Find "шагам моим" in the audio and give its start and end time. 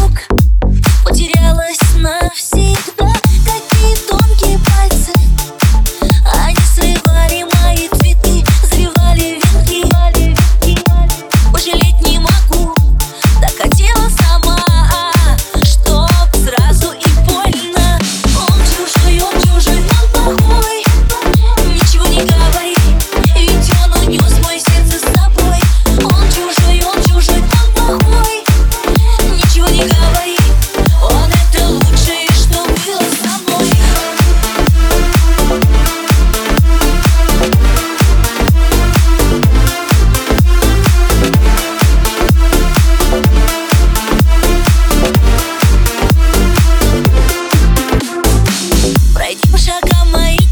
49.58-50.45